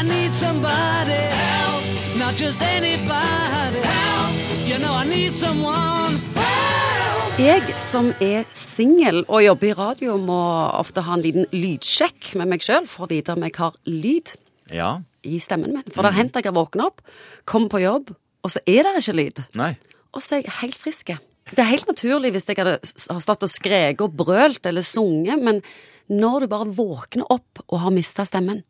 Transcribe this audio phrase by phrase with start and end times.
[0.00, 1.84] I need somebody help,
[2.18, 4.34] not just anybody help.
[4.68, 7.40] You know I need someone help.
[7.40, 10.38] Jeg som er singel og jobber i radio, må
[10.80, 14.32] ofte ha en liten lydsjekk med meg sjøl for å vite om jeg har lyd
[14.72, 14.90] Ja.
[15.24, 15.84] i stemmen min.
[15.92, 17.00] For det har hendt jeg har våkna opp,
[17.44, 18.14] kommer på jobb,
[18.44, 19.42] og så er det ikke lyd.
[19.60, 19.74] Nei.
[20.16, 21.12] Og så er jeg helt frisk.
[21.50, 22.78] Det er helt naturlig hvis jeg hadde
[23.10, 25.60] har stått og skreket og brølt eller sunget, men
[26.08, 28.62] når du bare våkner opp og har mista stemmen,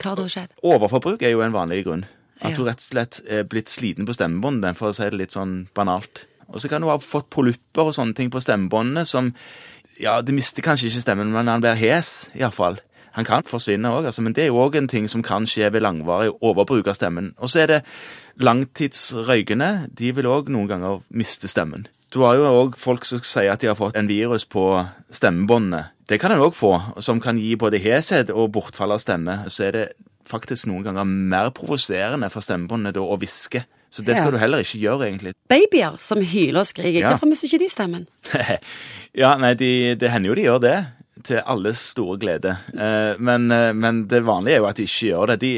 [0.00, 0.56] hva har da skjedd?
[0.64, 2.06] Overforbruk er jo en vanlig grunn.
[2.40, 5.36] At hun rett og slett er blitt sliten på stemmebåndet, for å si det litt
[5.36, 6.24] sånn banalt.
[6.48, 9.34] Og så kan hun ha fått polypper og sånne ting på stemmebåndene som
[10.00, 12.78] Ja, det mister kanskje ikke stemmen, men han blir hes, iallfall.
[13.18, 15.68] Han kan forsvinne òg, altså, men det er jo òg en ting som kan skje
[15.74, 17.34] ved langvarig overbruk av stemmen.
[17.36, 17.80] Og så er det
[18.40, 19.90] langtidsrøykende.
[19.98, 21.84] De vil òg noen ganger miste stemmen.
[22.08, 24.64] Du har jo òg folk som sier at de har fått en virus på
[25.12, 25.90] stemmebåndene.
[26.10, 26.72] Det kan en òg få,
[27.04, 29.44] som kan gi både heshet og bortfall av stemme.
[29.52, 29.84] Så er det
[30.26, 33.62] faktisk noen ganger mer provoserende for stemmebåndet da å hviske.
[33.90, 34.34] Så det skal Ja.
[34.36, 35.32] du heller ikke gjøre, egentlig.
[35.50, 37.10] Babyer som hyler og skriker, Ja.
[37.14, 38.06] hvorfor mister ikke de stemmen?
[39.14, 40.76] ja, nei, de, det hender jo de gjør det.
[41.26, 42.54] Til alles store glede.
[42.72, 45.40] Eh, men, eh, men det vanlige er jo at de ikke gjør det.
[45.40, 45.50] De,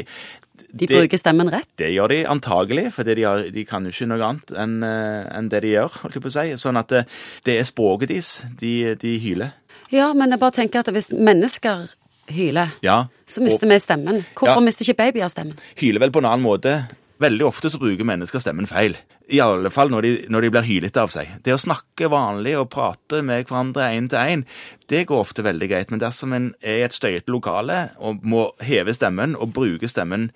[0.73, 1.69] De det- bruker stemmen rett.
[1.77, 5.37] Det gjør de antagelig, for de, har, de kan jo ikke noe annet enn eh,
[5.37, 6.01] enn det de gjør.
[6.01, 6.45] holdt jeg på å si.
[6.59, 7.05] Sånn at det,
[7.45, 8.31] det er språket deres.
[8.59, 9.53] De, de hyler.
[9.91, 11.87] Ja, men jeg bare tenker at hvis mennesker
[12.31, 13.07] hyler, Ja.
[13.27, 14.25] så mister vi stemmen.
[14.35, 14.65] Hvorfor Ja.
[14.65, 15.57] mister ikke babyer stemmen?
[15.75, 16.87] hyler vel på en annen måte.
[17.19, 18.95] Veldig ofte så bruker mennesker stemmen feil.
[19.31, 21.27] I alle fall når de, når de blir hylete av seg.
[21.43, 24.45] Det å snakke vanlig og prate med hverandre én til én,
[24.89, 25.91] det går ofte veldig greit.
[25.91, 30.31] Men dersom en er i et støyete lokale og må heve stemmen og bruke stemmen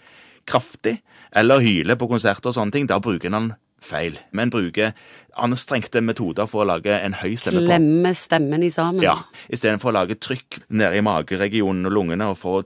[0.46, 1.02] kraftig,
[1.36, 4.17] eller hyle på konserter og sånne ting, da bruker en den feil.
[4.31, 4.94] Men bruker
[5.38, 7.67] anstrengte metoder for å lage en høy stemme på.
[7.70, 9.03] Klemme stemmen i sammen.
[9.06, 9.19] Ja,
[9.53, 12.66] istedenfor å lage trykk nede i mageregionen og lungene og for å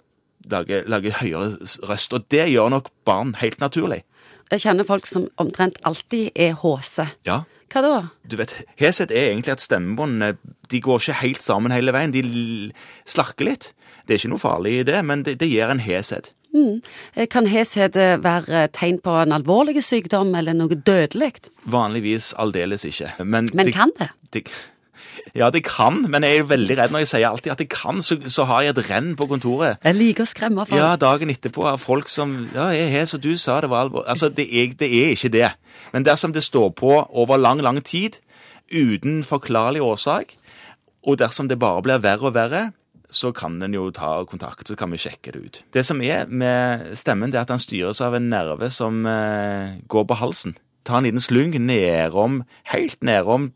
[0.51, 1.57] lage, lage høyere
[1.89, 2.15] røst.
[2.15, 4.03] Og det gjør nok barn helt naturlig.
[4.51, 7.07] Jeg kjenner folk som omtrent alltid er håse.
[7.27, 7.43] Ja.
[7.71, 7.99] Hva da?
[8.27, 10.33] Du vet, Heshet er egentlig at stemmebåndene
[10.71, 12.11] de går ikke helt sammen hele veien.
[12.11, 12.23] De
[13.07, 13.69] slarker litt.
[14.03, 16.33] Det er ikke noe farlig i det, men det, det gir en heshet.
[16.55, 21.33] Eh, Kan heshet eh, være tegn på en alvorlig sykdom eller noe dødelig?
[21.65, 23.13] Vanligvis aldeles ikke.
[23.23, 24.09] Men, Men kan det?
[24.33, 24.45] det?
[25.35, 28.01] Ja, det kan, men jeg er veldig redd når jeg sier alltid at det kan,
[28.03, 29.77] så, så har jeg et renn på kontoret.
[29.83, 30.79] Jeg liker å skremme folk.
[30.79, 34.03] Ja, dagen etterpå av folk som Ja, jeg er som du sa, det var alvor.
[34.11, 35.49] Altså, det er, det er ikke det.
[35.93, 38.19] Men dersom det står på over lang, lang tid,
[38.71, 40.35] uten forklarlig årsak,
[41.07, 42.63] og dersom det bare blir verre og verre,
[43.11, 45.61] så kan en jo ta kontakt, så kan vi sjekke det ut.
[45.75, 49.77] Det som er med stemmen, det er at den styres av en nerve som eh,
[49.91, 50.55] går på halsen.
[50.87, 52.41] Ta en liten slung nedom,
[52.71, 53.51] helt nedom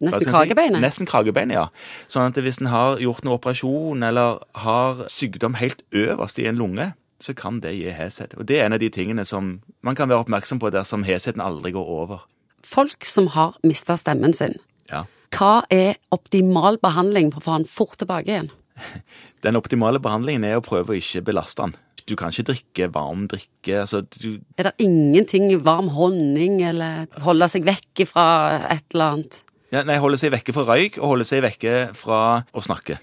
[0.00, 0.80] Nesten kragebeinet.
[0.80, 1.66] Nesten kragebeinet, ja.
[2.08, 6.56] Sånn at hvis en har gjort noen operasjon eller har sykdom helt øverst i en
[6.56, 6.86] lunge,
[7.20, 8.32] så kan det gi heshet.
[8.40, 11.44] Og det er en av de tingene som man kan være oppmerksom på dersom hesheten
[11.44, 12.24] aldri går over.
[12.64, 14.56] Folk som har mista stemmen sin,
[14.88, 15.04] Ja.
[15.36, 18.50] hva er optimal behandling for å få den fort tilbake igjen?
[19.44, 21.76] Den optimale behandlingen er å prøve å ikke belaste den.
[22.08, 23.80] Du kan ikke drikke varm drikke.
[23.82, 28.24] altså du, Er det ingenting varm honning, eller holde seg vekk fra
[28.72, 29.38] et eller annet?
[29.70, 32.98] ja, Nei, holde seg vekke fra røyk og holde seg vekke fra å snakke.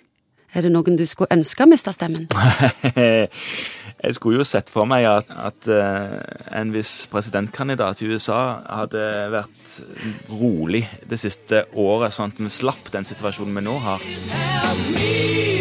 [0.56, 2.28] Er det noen du skulle ønske mista stemmen?
[3.98, 6.18] Jeg skulle jo sett for meg at, at eh,
[6.60, 9.02] en viss presidentkandidat i USA hadde
[9.34, 9.80] vært
[10.30, 14.06] rolig det siste året, sånn at vi slapp den situasjonen vi nå har.
[14.68, 15.57] Help me